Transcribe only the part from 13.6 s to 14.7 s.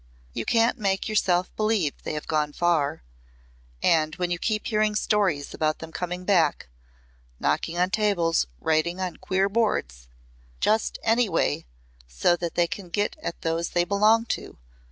they belong to